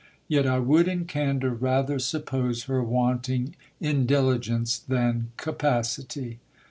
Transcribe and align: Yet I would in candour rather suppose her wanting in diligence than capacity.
Yet 0.27 0.47
I 0.47 0.57
would 0.57 0.87
in 0.87 1.05
candour 1.05 1.51
rather 1.51 1.99
suppose 1.99 2.63
her 2.63 2.83
wanting 2.83 3.55
in 3.79 4.07
diligence 4.07 4.79
than 4.79 5.29
capacity. 5.37 6.39